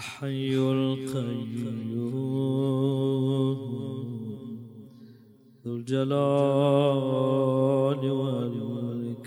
[0.00, 1.60] الحي القيوم.
[5.64, 6.12] ذو الجلال
[8.20, 9.20] والإكرام.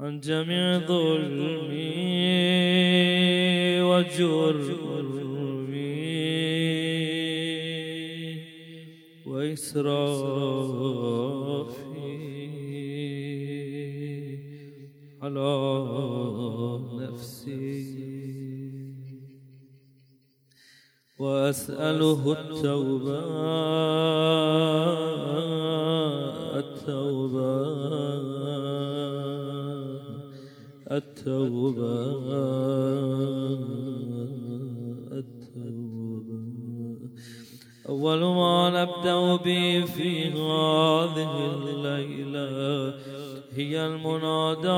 [0.00, 2.20] عن جميع ظلمي
[3.82, 5.00] وجرمي
[9.26, 10.39] وإسرافي
[22.00, 23.20] وأسأله التوبة
[26.58, 27.60] التوبة
[30.90, 31.94] التوبة
[35.12, 36.40] التوبة.
[37.88, 41.32] أول ما نبدأ به في هذه
[41.68, 42.94] الليلة
[43.56, 44.68] هي المنادى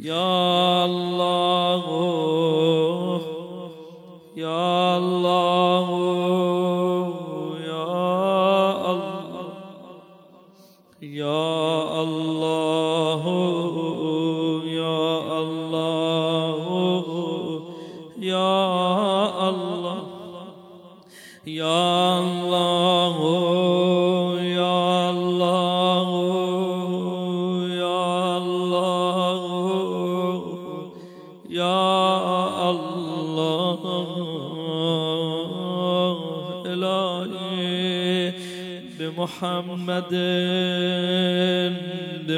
[0.00, 0.49] Yo.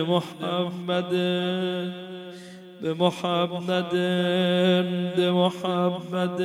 [0.02, 1.12] بمحمد
[2.82, 3.94] بمحمد
[5.16, 6.40] بمحمد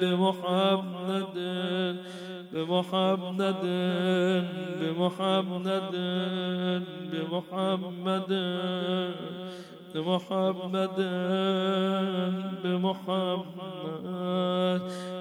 [0.00, 1.36] بمحمد
[2.52, 3.64] بمحمد
[4.80, 5.94] بمحمد
[7.12, 8.30] بمحمد
[9.94, 10.96] بمحمد
[12.64, 13.60] بمحمد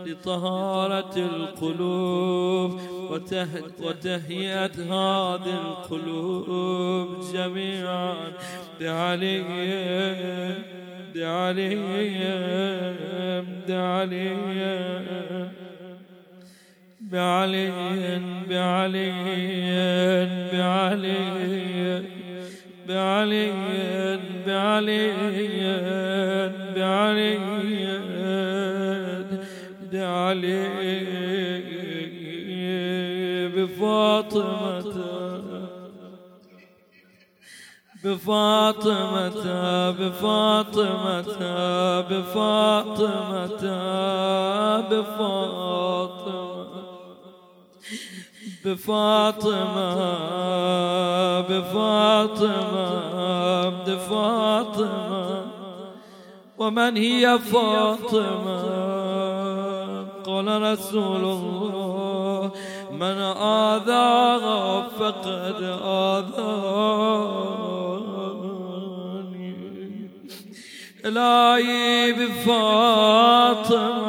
[0.06, 2.72] لطهارة القلوب
[3.12, 8.16] وته- وتهيئة هذه القلوب جميعا.
[8.82, 9.44] بعلي
[11.16, 11.76] بعلي
[13.68, 14.30] بعلي
[17.12, 17.72] بعلي
[18.50, 19.12] بعلي
[20.54, 22.19] بعلي
[22.90, 23.52] بعلي
[24.48, 25.12] بعلي
[26.76, 27.38] بعلي
[29.92, 30.70] بعلي
[33.56, 35.00] بفاطمة
[38.04, 39.46] بفاطمة
[39.92, 41.32] بفاطمة
[42.10, 43.64] بفاطمة
[44.90, 46.19] بفاطمة.
[48.66, 49.96] بفاطمة
[51.50, 52.90] بفاطمة
[53.86, 55.46] بفاطمة.
[56.58, 58.64] ومن هي فاطمة؟
[60.26, 62.52] قال رسول الله
[62.92, 63.18] من
[63.72, 66.90] آذاها فقد آذاني.
[71.06, 74.09] إلهي بفاطمة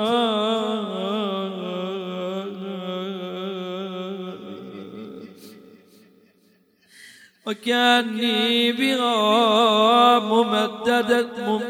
[7.51, 11.61] وكأني بها ممددة مم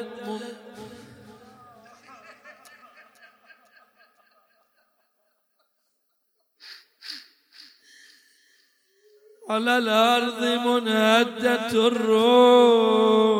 [9.50, 13.30] على الأرض منهدة الروك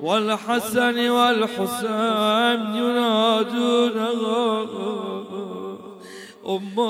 [0.00, 4.24] والحسن والحسين ينادونه
[6.46, 6.84] أمه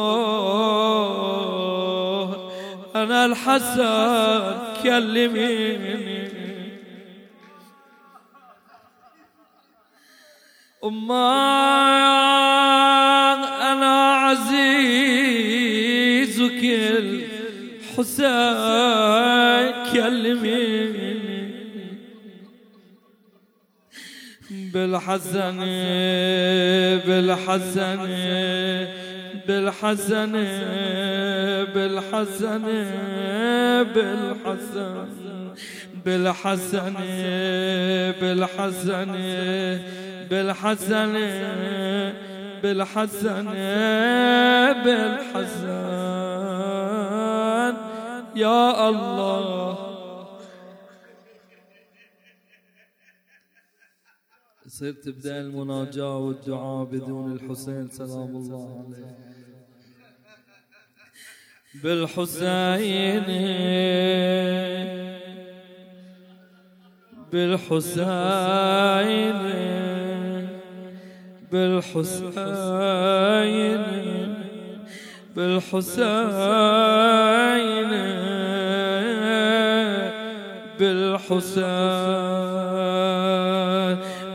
[2.96, 6.24] أنا الحسن كلميني.
[10.84, 11.34] أمه
[13.72, 14.54] أنا عزيزك
[16.64, 18.24] الحسين
[19.92, 21.14] كلميني.
[24.50, 25.58] بالحسن بالحسن,
[27.06, 28.00] بالحسن
[29.48, 30.32] بالحسن
[31.74, 32.64] بالحسن
[33.94, 35.08] بالحسن
[36.04, 36.94] بالحسن
[40.30, 41.14] بالحسن
[42.62, 43.44] بالحسن
[44.84, 45.74] بالحسن
[48.36, 49.78] يا الله.
[54.66, 59.33] يصير تبدا المناجاة والدعاء بدون الحسين سلام الله عليه.
[61.82, 63.24] بالحسين
[67.32, 68.14] بالحسين
[71.52, 72.54] بالحسين
[75.36, 76.24] بالحسين
[80.78, 81.64] بالحسين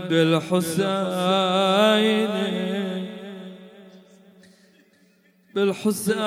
[0.09, 1.49] بالحسين.
[5.55, 6.17] بالحسين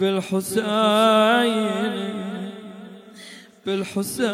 [0.00, 0.66] بالحسين
[3.66, 4.26] بالحسين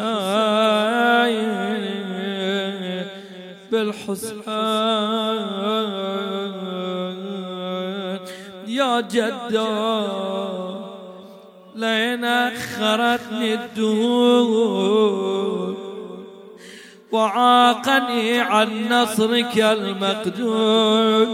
[3.71, 4.43] بالحسين
[8.67, 9.67] يا جدو
[11.75, 15.72] لين أخرتني الدهور
[17.13, 21.27] وعاقني عن نصرك المقدور.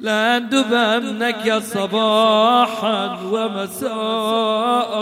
[0.00, 4.92] لأندبنك صباحا ومساء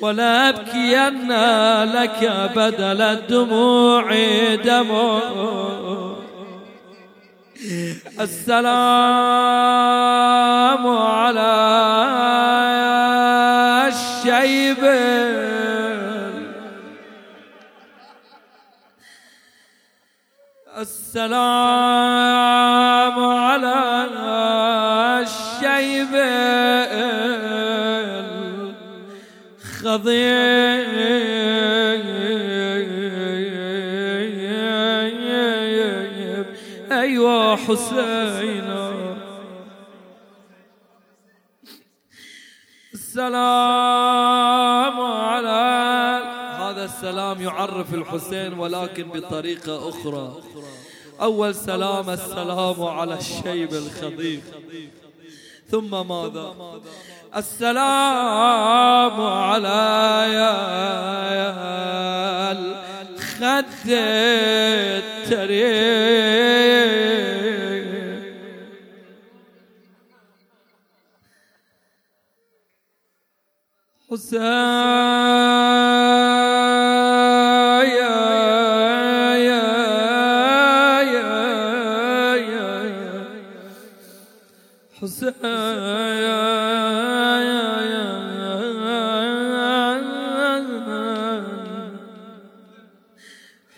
[0.00, 1.32] ولا أبكين
[1.84, 4.14] لك بدل الدموع
[4.54, 5.20] دمع
[8.20, 8.66] السلام
[10.86, 11.52] على
[13.88, 15.45] الشيب.
[21.16, 23.76] السلام على
[25.24, 26.12] الشيب
[29.64, 30.06] الخضيب.
[36.92, 38.68] أيوة حسين.
[42.94, 46.20] السلام على
[46.60, 50.32] هذا السلام يعرف الحسين ولكن بطريقة أخرى.
[51.20, 54.42] أول سلام السلام على الشيب الخضيب.
[55.70, 56.54] ثم ماذا؟
[57.36, 59.76] السلام على
[62.52, 63.88] الخد
[65.06, 65.76] التريق
[74.10, 75.95] حسين.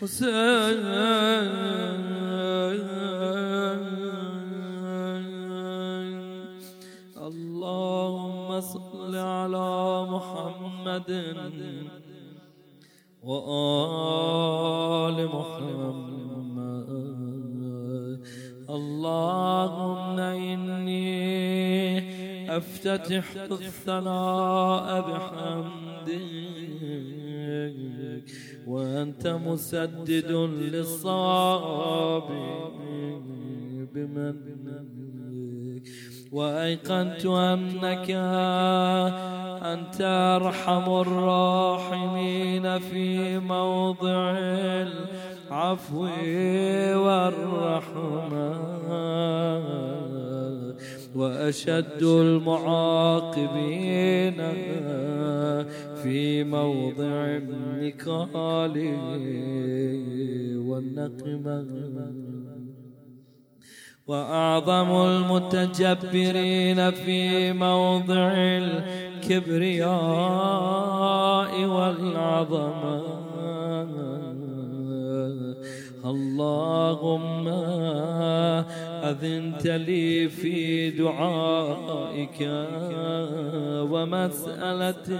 [0.01, 0.85] حسين.
[7.29, 11.11] اللهم صل على محمد
[13.23, 16.89] وآل محمد.
[18.69, 21.19] اللهم إني
[22.57, 26.19] أفتتح الثناء بحمدك
[28.69, 30.31] وأنت مسدد
[30.71, 32.23] للصواب
[36.31, 38.09] وأيقنت أنك
[39.73, 46.07] أنت أرحم الراحمين في موضع العفو
[47.05, 48.49] والرحمة.
[51.15, 53.49] وأشد المعاقبين
[56.03, 58.75] في موضع النكال
[60.67, 61.65] والنقمة
[64.07, 69.89] وأعظم المتجبرين في موضع الكبرياء
[71.65, 73.19] والعظمة
[76.05, 77.47] اللهم
[79.03, 82.39] أذنت لي في دعائك
[83.91, 85.19] ومسألتك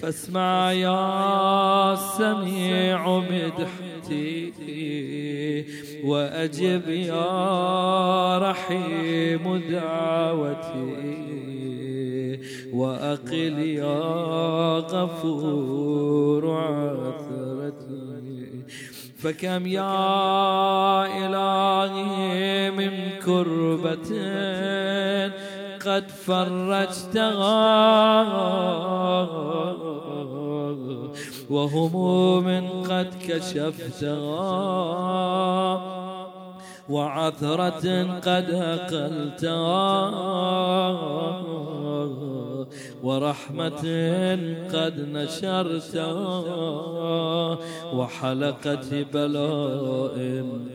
[0.00, 4.52] فاسمع يا سميع مدحتي
[6.04, 11.24] وأجب يا رحيم دعوتي.
[12.74, 17.23] وأقل يا غفور عثرتي
[19.24, 24.10] فكم يا إلهي من كربة
[25.86, 27.64] قد فرجتها
[31.50, 32.46] وهموم
[32.82, 34.34] قد كشفتها
[36.88, 39.94] وعثرة قد أقلتها
[43.02, 43.84] ورحمة
[44.72, 46.64] قد نشرتها
[47.98, 50.16] وحلقة بلاء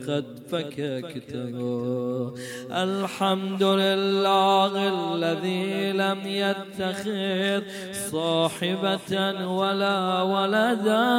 [0.08, 2.32] قد فككتها
[2.86, 7.64] الحمد لله الذي لم يتخذ
[8.12, 9.12] صاحبة
[9.60, 11.10] ولا ولدا.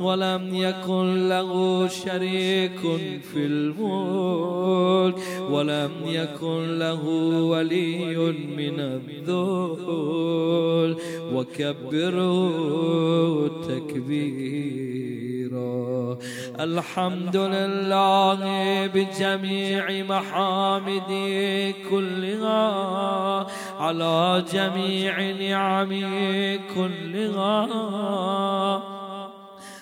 [0.00, 2.80] ولم يكن له شريك
[3.32, 5.14] في الملك
[5.50, 7.04] ولم يكن له
[7.42, 8.16] ولي
[8.56, 10.96] من الذل.
[11.34, 12.58] وكبره
[13.68, 14.98] تكبيرا.
[16.60, 18.40] الحمد لله
[18.86, 23.46] بجميع محامدي كلها
[23.78, 28.97] على جميع نعمي كلها.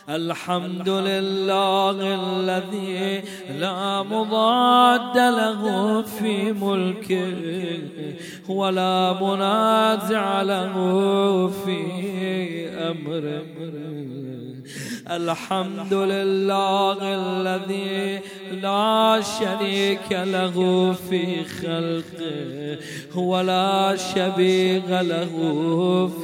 [0.09, 3.23] الحمد لله الذي
[3.59, 7.35] لا مضاد له في ملكه
[8.49, 10.75] ولا منازع له
[11.49, 11.79] في
[12.69, 14.36] أمره.
[15.11, 18.21] الحمد لله الذي
[18.63, 25.33] لا شريك له في خلقه ولا شبيه له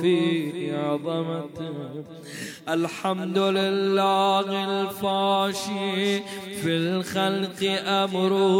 [0.00, 2.04] في عظمته.
[2.68, 6.20] الحمد لله الفاشي
[6.62, 8.56] في الخلق أمره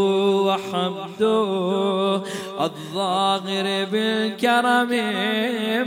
[0.47, 2.23] وحمده.
[2.61, 4.93] الظاهر بالكرم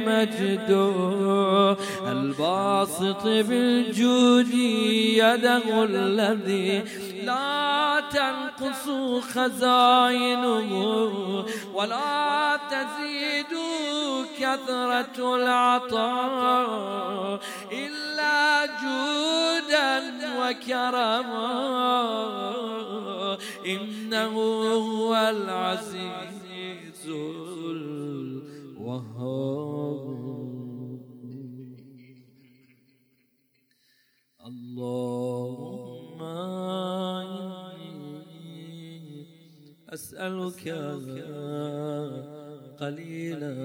[0.07, 0.91] مجده.
[2.11, 4.24] الباسط بالجود
[5.17, 6.83] يده الذي
[7.23, 8.89] لا تنقص
[9.33, 10.71] خزائنه
[11.73, 13.53] ولا تزيد
[14.39, 17.39] كثرة العطاء
[17.71, 20.03] إلا جودا
[20.39, 21.55] وكرما.
[23.65, 24.33] إنه
[24.73, 27.07] هو العزيز
[28.79, 30.04] الوهاب.
[34.85, 36.21] اللهم
[39.89, 40.67] أسألك
[42.79, 43.55] قليلا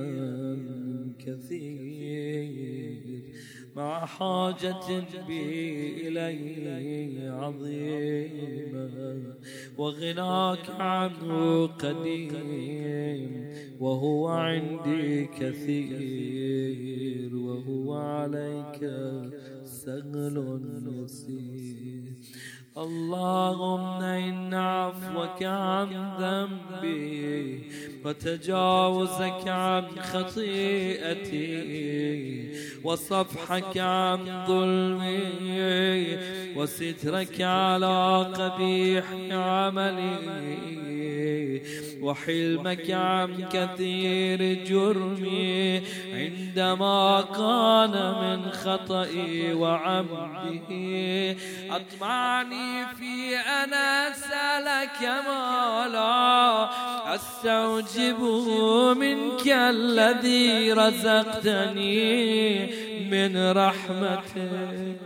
[1.19, 3.00] كثير
[3.77, 8.91] مع حاجة بي إليه عظيمة
[9.79, 13.50] وغناك عنه قديم
[13.81, 16.91] وهو عندي كثير
[17.37, 18.81] وهو عليك
[19.84, 20.34] سهل
[21.04, 22.14] يسير.
[22.80, 25.88] اللهم إن عفوك عن
[26.20, 27.60] ذنبي
[28.04, 31.50] وتجاوزك عن خطيئتي
[32.84, 36.18] وصفحك عن ظلمي
[36.56, 40.80] وسترك على قبيح عملي
[42.02, 45.82] وحلمك عن كثير جرمي
[46.12, 51.37] عندما كان من خطئي وعمدي
[51.70, 56.69] أطمعني في أن أسألك ما لا
[57.15, 58.47] أستوجبه
[58.95, 62.67] منك الذي رزقتني
[63.11, 64.97] من رحمتك.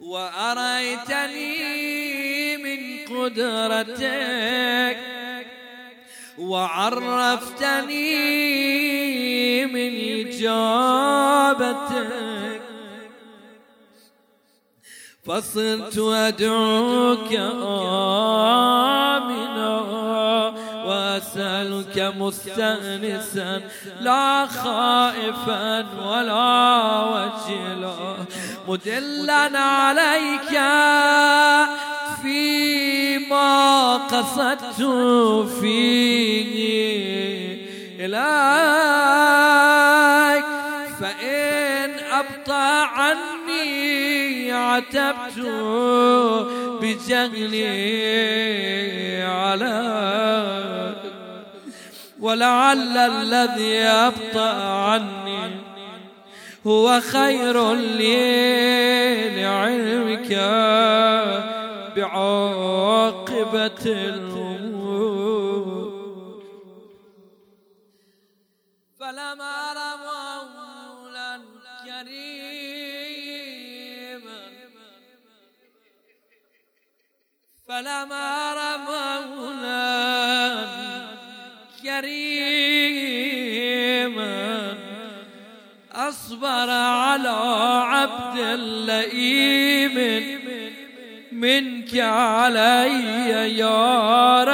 [0.00, 1.56] وأريتني
[2.56, 4.98] من قدرتك.
[6.38, 8.06] وعرفتني
[9.66, 12.41] من إجابتك.
[15.26, 17.32] فصرت أدعوك
[18.42, 19.78] آمنا
[20.86, 23.60] وأسألك مستأنسا
[24.00, 28.16] لا خائفا ولا وجلا.
[28.68, 30.60] مدلا عليك
[32.22, 34.82] فيما قصدت
[35.60, 36.52] فيه
[38.00, 38.22] إليك
[41.00, 43.41] فإن أبطى عني
[44.52, 45.38] عتبت
[46.82, 47.62] بجهلي
[49.22, 50.96] عليك
[52.20, 55.50] ولعل الذي يبطأ عني
[56.66, 60.32] هو خير لي لعلمك
[61.96, 63.84] بعاقبة
[77.72, 80.66] فلما رموا مولا
[81.82, 82.74] كريما
[85.92, 87.28] أصبر على
[87.86, 88.38] عبد
[88.90, 89.96] لئيم
[91.32, 94.44] منك علي يا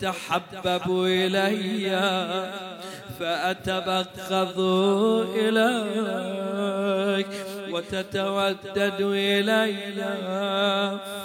[0.00, 1.90] تتحبب إلي
[3.18, 4.60] فأتبغض
[5.36, 7.26] إليك
[7.72, 9.74] وتتودد إلي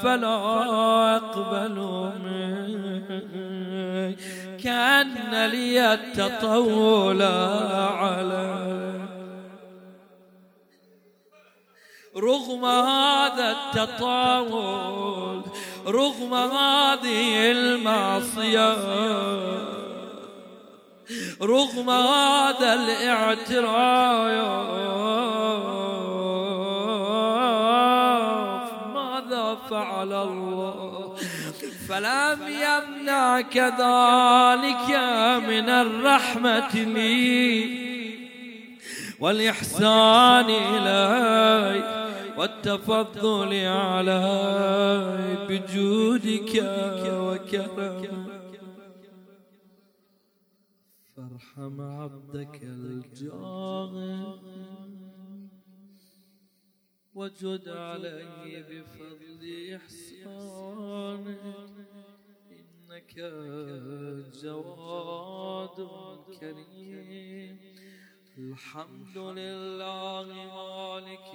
[0.04, 1.78] فلا أقبل
[2.26, 4.18] منك.
[4.64, 9.15] كأن لي التطول عليك.
[12.18, 15.42] رغم هذا التطاول
[15.88, 18.76] رغم هذه المعصية
[21.42, 23.66] رغم هذا الاعتراف.
[28.94, 31.16] ماذا فعل الله؟
[31.90, 34.90] فلم يمنعك ذلك
[35.48, 36.76] من الرحمة.
[36.76, 37.86] لي
[39.20, 42.05] والإحسان إلي
[42.38, 46.54] والتفضل علي بجودك
[47.26, 48.04] وكرمك.
[51.16, 54.40] فارحم عبدك الجاهل
[57.16, 59.42] وجد عليه بفضل
[59.76, 61.30] إحسانك
[62.52, 63.16] إنك
[64.44, 65.80] جواد
[66.40, 67.56] كريم.
[68.38, 71.30] الحمد لله مالك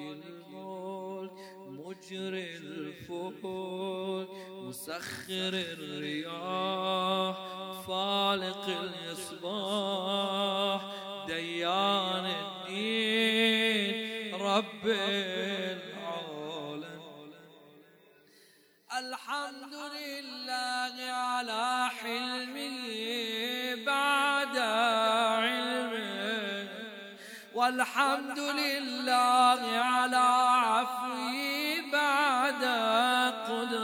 [2.11, 3.45] مجري الفلك
[4.63, 7.37] مسخر الرياح
[7.87, 8.67] فالق
[9.09, 10.81] الإصباح
[11.27, 12.27] ديان
[12.67, 13.95] الدين
[14.35, 15.81] رب العالم
[18.99, 22.91] الحمد لله على حلمه
[23.87, 24.57] بعد
[27.55, 30.27] والحمد لله على
[30.71, 31.00] بعد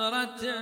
[0.06, 0.54] قدرته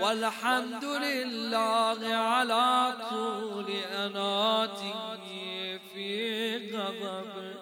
[0.00, 3.66] والحمد لله على طول
[3.96, 7.54] أناتي في غضب.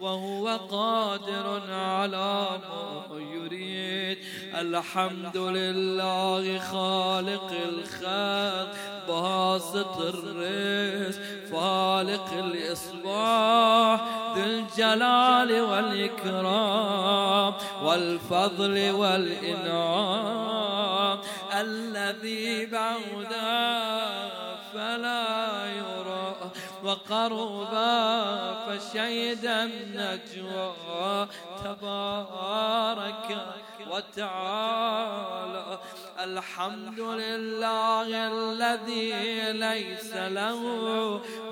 [0.00, 4.18] وهو قادر على ما يريد.
[4.54, 8.76] الحمد لله خالق الخلق.
[9.10, 14.00] باسط الرزق فالق الإصباح
[14.36, 20.50] ذي الجلال والإكرام والفضل والإنعام.
[21.54, 23.80] الذي بعدا
[24.74, 26.34] فلا يرى
[26.84, 27.94] وقربا
[28.66, 31.26] فشهد النجوى.
[31.64, 33.28] تبارك
[33.90, 35.66] وتعالى
[36.24, 39.12] الحمد لله الذي
[39.52, 40.60] ليس له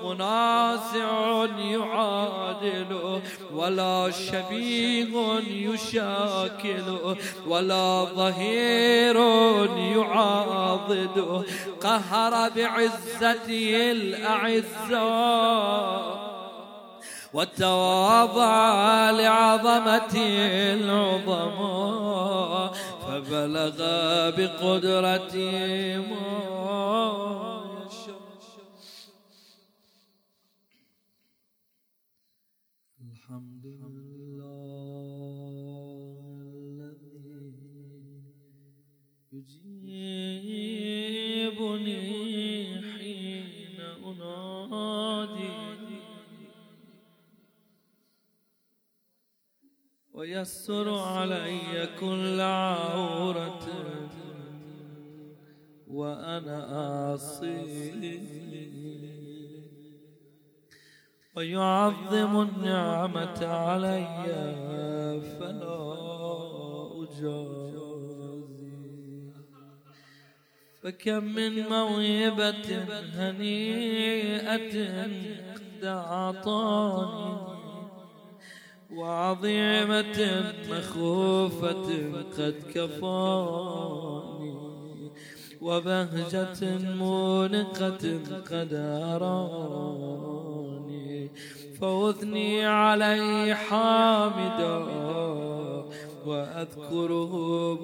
[0.03, 3.21] منازع يعادل
[3.53, 7.15] ولا شبيه يشاكل
[7.47, 9.17] ولا ظهير
[9.77, 11.45] يعاضد.
[11.81, 14.99] قهر بعزته الأعزاء
[17.33, 20.37] وتواضع لعظمته
[20.73, 22.09] العظماء.
[23.19, 23.77] فبلغ
[24.37, 27.48] بقدرته ما
[50.13, 53.67] ويسر علي كل عورة
[55.87, 58.19] وأنا آصي.
[61.35, 64.05] ويعظم النعمة علي
[65.39, 65.79] فلا
[67.03, 67.79] أجازي.
[70.83, 74.73] فكم من موهبة هنيئة
[75.55, 77.48] قد أعطاني.
[78.95, 84.59] وعظيمة مخوفة قد كفاني
[85.61, 88.19] وبهجة مونقة
[88.51, 90.09] قد أراني.
[91.81, 94.75] فوثني علي حامدا
[96.27, 97.33] وأذكره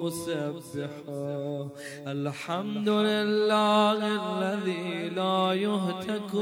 [0.02, 1.68] مسبحا.
[2.06, 6.32] الحمد لله الذي لا يهتك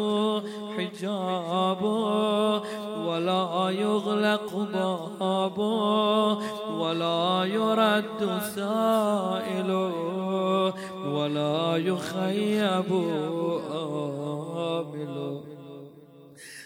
[0.76, 2.62] حجابه
[3.07, 6.38] ولا يغلق بابه
[6.80, 9.94] ولا يرد سائله
[11.14, 12.90] ولا يخيب
[14.74, 15.53] آمله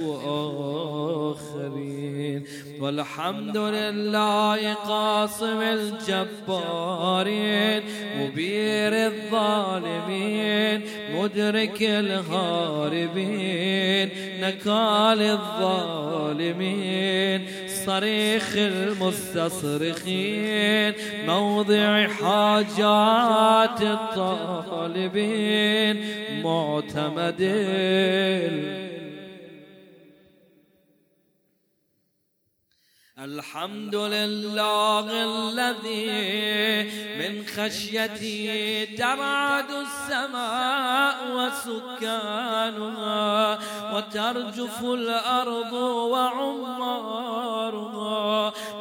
[1.34, 2.40] آخرين.
[2.80, 7.82] والحمد لله قاصم الجبارين
[8.20, 10.80] مبير الظالمين
[11.16, 14.08] مدرك الهاربين
[14.40, 17.40] نكال الظالمين.
[17.86, 20.14] صريخ المستصرخين
[21.26, 25.36] موضع حاجات الطالبين
[26.42, 27.42] معتمد.
[33.18, 36.10] الحمد لله الذي
[37.18, 43.58] من خشيته ترعد السماء وسكانها
[43.94, 45.72] وترجف الأرض
[46.12, 47.32] وعمارها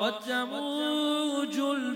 [0.02, 0.75] وتموج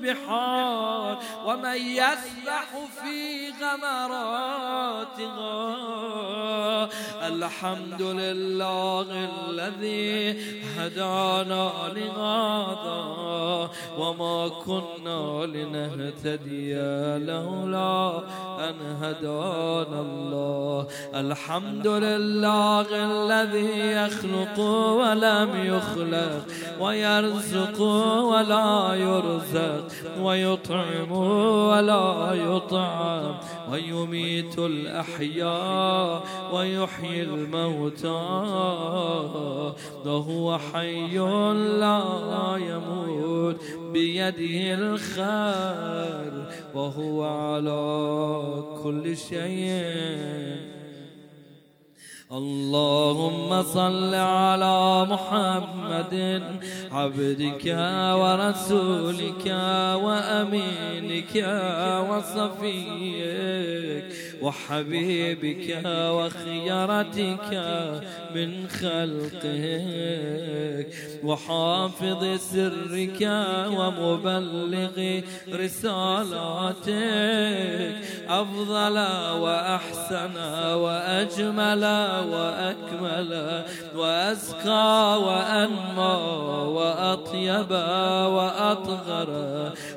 [0.09, 2.67] البحار ومن يسبح
[3.01, 5.09] في غمراتها
[7.27, 10.35] الحمد لله الذي
[10.77, 12.99] هدانا لهذا
[13.99, 16.75] وما كنا لنهتدي
[17.25, 18.21] لولا
[18.59, 20.87] أن هدانا الله.
[21.15, 24.59] الحمد لله الذي يخلق
[24.99, 26.43] ولم يخلق
[26.79, 27.81] ويرزق
[28.31, 29.83] ولا يرزق.
[30.21, 33.35] ويطعم ولا يطعم
[33.71, 38.07] ويميت الأحياء ويحيي الموتى
[40.05, 41.17] وهو حي
[41.79, 42.03] لا
[42.57, 43.55] يموت
[43.93, 46.45] بيده الخير
[46.75, 50.68] وهو على كل شيء
[52.31, 56.43] اللهم صل على محمد
[56.91, 57.65] عبدك
[58.21, 59.45] ورسولك
[60.03, 61.35] وأمينك
[62.09, 64.03] وصفيك
[64.41, 67.51] وحبيبك وخيرتك
[68.35, 69.67] من خلقك
[71.23, 73.21] وحافظ سرك
[73.77, 75.21] ومبلغ
[75.53, 76.89] رسالاتك
[78.29, 78.97] أفضل
[79.41, 80.37] وأحسن
[80.73, 81.83] وأجمل
[82.31, 83.63] وأكمل
[83.95, 86.15] وأزكى وأنمى
[86.69, 87.71] وأطيب
[88.35, 89.29] وأطغر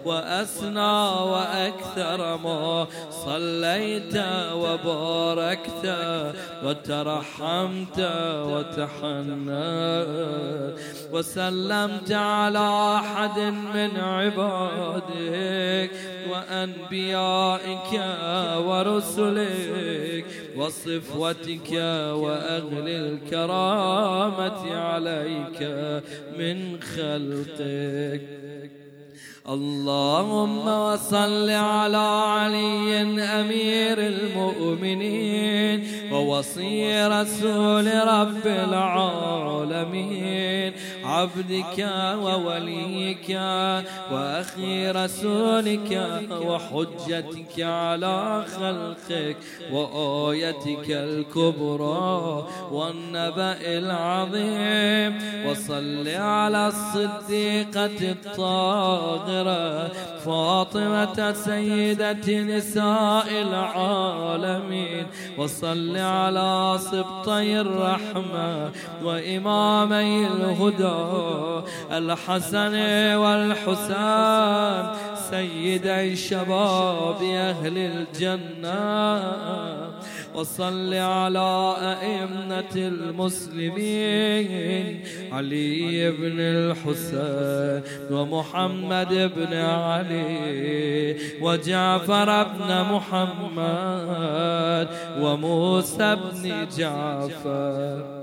[0.05, 0.95] وأسنى
[1.33, 4.17] وأكثر ما صليت
[4.55, 5.97] وباركت
[6.65, 7.99] وترحمت
[8.47, 10.03] وتحنت
[11.13, 13.39] وسلمت على أحد
[13.75, 15.91] من عبادك
[16.31, 18.01] وأنبيائك
[18.67, 21.73] ورسلك وصفوتك
[22.13, 25.61] وأهل الكرامة عليك
[26.39, 28.23] من خلقك.
[29.49, 39.93] اللهم صل على علي أمير المؤمنين ووصي رسول رب العالمين.
[41.05, 41.89] عبدك
[42.23, 43.31] ووليك
[44.13, 45.93] وأخي رسولك
[46.31, 49.37] وحجتك على خلقك
[49.73, 59.89] وآيتك الكبرى والنبأ العظيم وصل على الصديقة الطاهرة
[60.25, 65.07] فاطمة سيدة نساء العالمين
[65.39, 68.71] وصل على سبطي الرحمة
[69.05, 70.92] وإمامي الهدى
[71.93, 72.75] الحسن
[73.23, 74.85] والحسين
[75.31, 79.23] سيدي شباب أهل الجنة.
[80.35, 84.25] وصل على أئمة المسلمين
[85.33, 94.89] علي بن الحسين ومحمد بن علي وجعفر بن محمد
[95.21, 98.22] وموسى بن جعفر.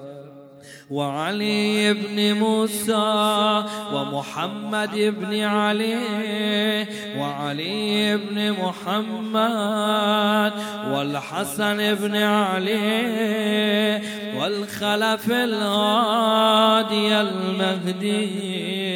[0.90, 6.86] وعلي بن موسى ومحمد بن علي
[7.18, 10.54] وعلي بن محمد
[10.92, 14.02] والحسن بن علي
[14.38, 18.89] والخلف الهادي المهدي.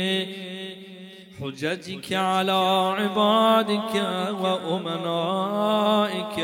[1.41, 2.51] حججك على
[2.99, 3.95] عبادك
[4.41, 6.37] وأمنائك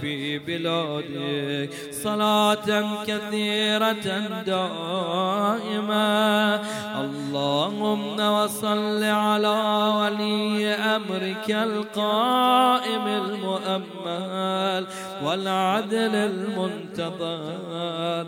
[0.00, 1.70] في بلادك.
[1.92, 2.68] صلاة
[3.06, 4.06] كثيرة
[4.46, 6.08] دائمة.
[7.00, 9.58] اللهم وصل على
[10.00, 14.86] ولي أمرك القائم المؤمل
[15.24, 18.26] والعدل المنتظر.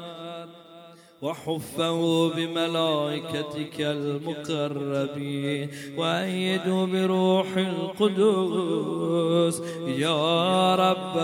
[1.22, 9.62] وحفه بملائكتك المقربين وأيدوا بروح القدوس.
[9.87, 11.16] يا رب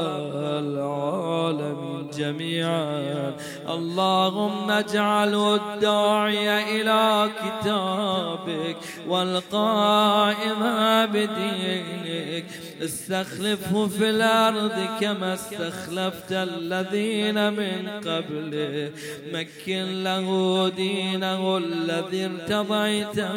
[0.64, 3.34] العالمين جميعا.
[3.68, 8.76] اللهم اجعل الداعي إلى كتابك
[9.08, 10.62] والقائم
[11.06, 12.46] بدينك.
[12.82, 18.90] استخلفه في الأرض كما استخلفت الذين من قبله.
[19.32, 23.36] مكن له دينه الذي ارتضيته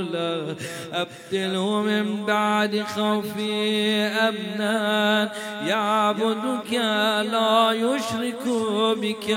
[0.00, 0.56] له.
[0.92, 3.52] أبدله من بعد خوفي
[4.04, 5.32] أمنا
[5.66, 6.72] يعبدك
[7.32, 8.44] لا يشرك
[8.96, 9.28] بك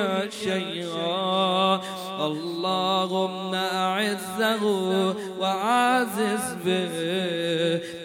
[0.44, 1.82] شيئا.
[2.26, 4.64] اللهم أعزه
[5.40, 6.98] وعزز به.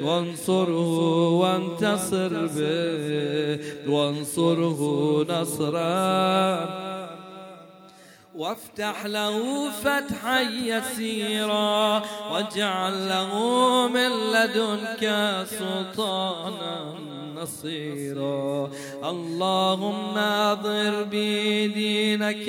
[0.03, 4.81] وانصره وانتصر به وانصره
[5.29, 6.83] نصرا.
[8.35, 13.33] وافتح له فتحا يسيرا واجعل له
[13.89, 15.05] من لدنك
[15.59, 16.95] سلطانا
[17.37, 18.71] نصيرا.
[19.05, 22.49] اللهم اضر بدينك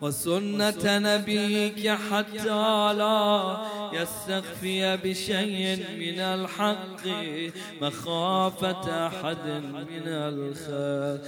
[0.00, 3.56] وسنة نبيك حتى لا
[3.92, 7.04] يستخفي بشيء من الحق
[7.82, 11.18] مخافة أحد من الخير.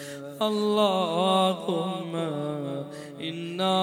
[0.42, 2.16] اللهم
[3.20, 3.79] إنا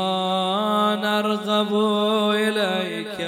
[1.04, 1.74] نرغب
[2.34, 3.19] إليك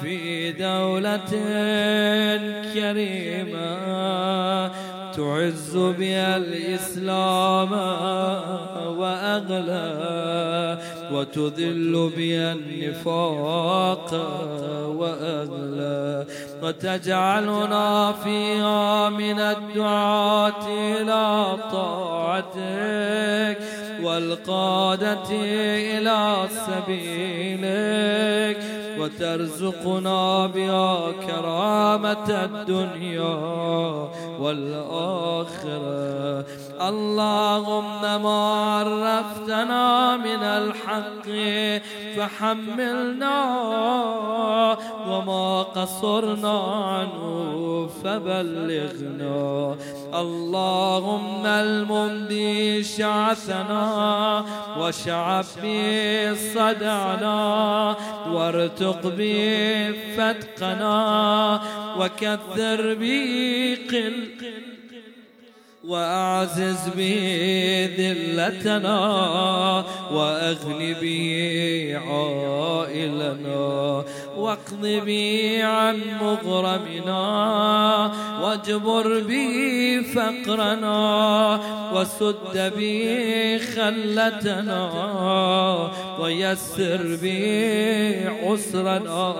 [0.00, 1.30] في دولة
[2.74, 3.68] كريمة
[5.16, 7.72] تعز بها الإسلام.
[9.08, 10.78] وأغلى
[11.12, 14.10] وتذل بها النفاق
[15.00, 16.24] وأغلى
[16.62, 23.58] وتجعلنا فيها من الدعاة إلى طاعتك
[24.02, 28.58] والقادة إلى سبيلك
[29.00, 33.38] وترزقنا بها كرامة الدنيا
[34.40, 36.44] والآخرة.
[36.80, 38.40] اللهم ما
[38.78, 41.26] عرفتنا من الحق
[42.16, 43.38] فحملنا
[45.08, 49.76] وما قصرنا عنه فبلغنا.
[50.14, 54.44] اللهم الممدي شعثنا
[54.78, 55.44] وشعب
[56.54, 57.96] صدعنا
[58.32, 61.60] وارتق بي فتقنا
[61.98, 64.67] وكثر بي قل
[65.88, 74.04] وأعزز به ذلتنا وأغن به عائلنا
[74.36, 77.22] واقض به عن مغرمنا
[78.42, 81.60] واجبر به فقرنا
[81.94, 84.90] وسد به خلتنا
[86.20, 89.34] ويسر به عسرنا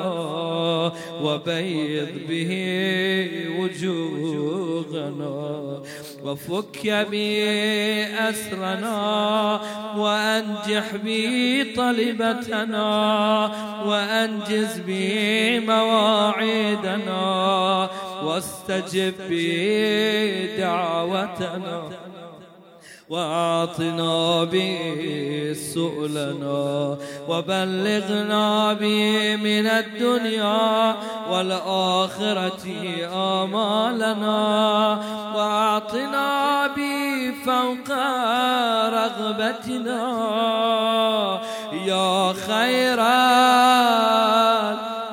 [1.23, 2.51] وبيض به
[3.59, 5.49] وجوهنا
[6.39, 8.91] وفك بأسرنا
[9.97, 12.87] وأنجح بطلبتنا
[13.87, 16.29] وأنجز بمواعيدنا
[18.23, 19.15] واستجب
[20.59, 22.08] بدعوتنا
[23.11, 30.97] وأعطنا به سؤلنا وبلغنا به من الدنيا
[31.31, 32.67] والآخرة
[33.15, 34.99] آمالنا
[35.35, 37.91] وأعطنا به فوق
[38.89, 40.03] رغبتنا.
[41.87, 43.01] يا خير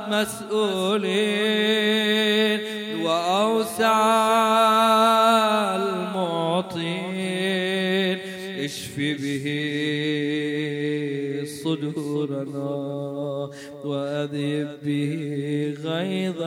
[0.08, 1.35] المسؤولين.
[12.26, 13.50] صدورنا
[13.84, 16.42] وأذب به غيظ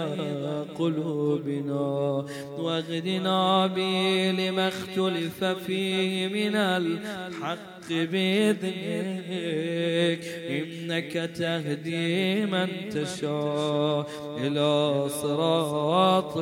[0.78, 2.24] قلوبنا
[2.58, 8.68] واغدنا به لما اختلف فيه من الحق بإذنك.
[10.50, 14.06] إنك تهدي من تشاء
[14.40, 16.38] إلى صراط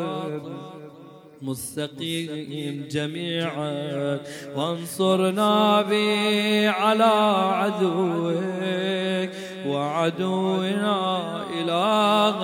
[1.46, 4.20] مستقيم جميعا.
[4.56, 7.14] وانصرنا به على
[7.60, 9.30] عدوك
[9.66, 10.98] وعدونا
[11.60, 12.38] إله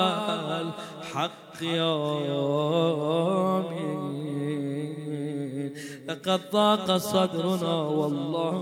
[0.61, 1.97] الحق يا
[3.59, 4.43] آمين
[6.09, 8.57] لقد ضاق صدرنا والله.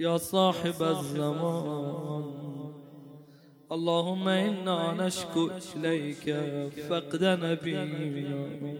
[0.00, 2.49] يا صاحب الزمان.
[3.72, 6.24] اللهم إنا نشكو إليك
[6.88, 8.74] فقد نبينا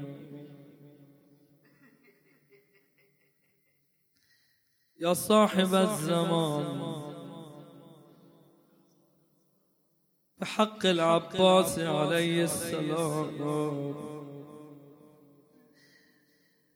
[5.00, 6.81] يا صاحب الزمان
[10.38, 13.94] بحق العباس عليه السلام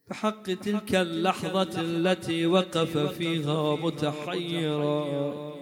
[0.07, 5.54] بحق تلك اللحظة التي وقف فيها متحيرا.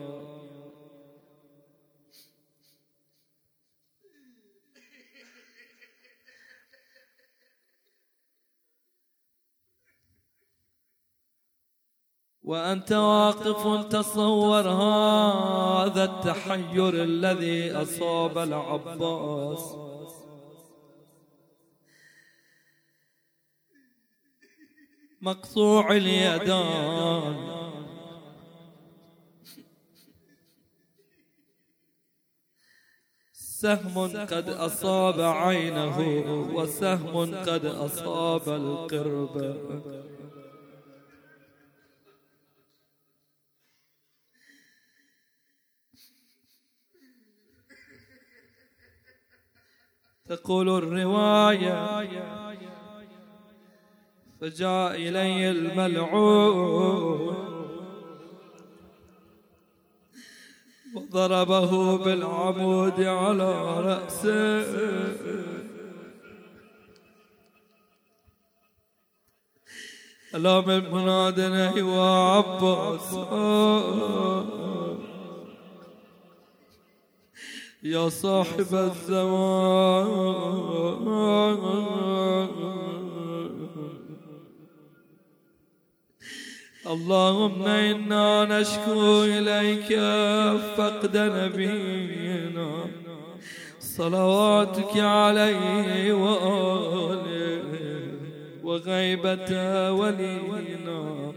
[12.43, 19.75] وأنت واقف تصور هذا التحير الذي أصاب العباس.
[25.21, 27.53] مقطوع اليدان.
[33.31, 35.99] سهم قد أصاب عينه
[36.55, 40.12] وسهم قد أصاب القرب.
[50.35, 52.07] تقول الرواية.
[54.41, 57.35] فجاء إلي الملعون.
[60.95, 64.63] وضربه بالعمود على رأسه.
[70.35, 73.13] ألا من منادنا هو عباس
[77.83, 80.07] يا صاحب الزمان.
[86.87, 89.89] اللهم إنا نشكو إليك
[90.77, 92.85] فقد نبينا.
[93.79, 97.71] صلواتك عليه وآله
[98.63, 99.51] وغيبة
[99.91, 101.33] ولينا.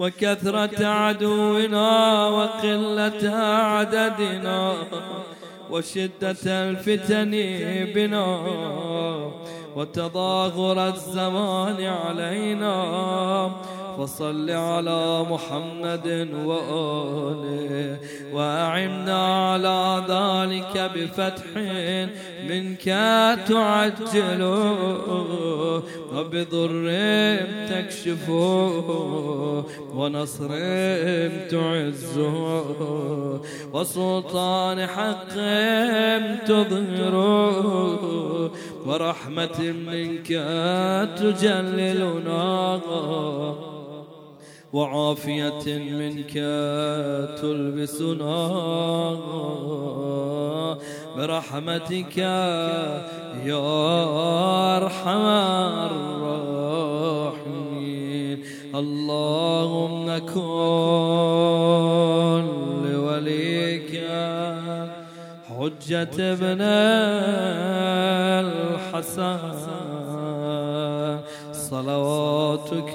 [0.00, 1.88] وكثرة عدونا
[2.28, 4.74] وقلة عددنا
[5.70, 7.30] وشدة الفتن
[7.94, 8.40] بنا
[9.76, 12.76] وتضاغر الزمان علينا
[14.00, 17.98] فصل على محمد وآله
[18.32, 21.44] وأعنا على ذلك بفتح
[22.48, 22.84] منك
[23.48, 24.42] تعجل.
[26.14, 26.84] وبضر
[27.68, 28.28] تكشف
[29.94, 30.48] ونصر
[31.50, 32.18] تعز
[33.72, 35.34] وسلطان حق
[36.46, 37.14] تظهر
[38.86, 40.28] ورحمة منك
[41.20, 42.80] تجللنا.
[44.72, 45.66] وعافية
[45.98, 46.32] منك
[47.40, 48.38] تلبسنا
[51.16, 52.16] برحمتك
[53.50, 53.68] يا
[54.76, 55.26] أرحم
[55.90, 57.58] الراحمين.
[58.74, 60.44] اللهم كن
[62.84, 63.92] لوليك
[65.48, 66.60] حجة ابن
[68.46, 69.38] الحسن.
[71.52, 72.94] صلواتك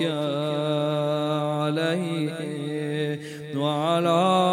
[3.95, 4.44] وعلى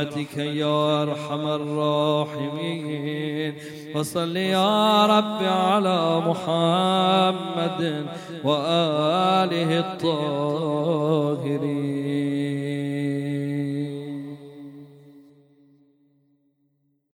[0.00, 3.54] برحمتك يا أرحم الراحمين.
[3.94, 8.06] وصل يا رب على محمد
[8.44, 10.49] وآله الطاهرين.